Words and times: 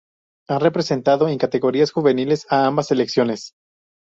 Ha 0.49 0.57
representado 0.57 1.27
en 1.27 1.37
categorías 1.37 1.91
juveniles 1.91 2.47
a 2.49 2.65
ambas 2.65 2.87
selecciones. 2.87 3.51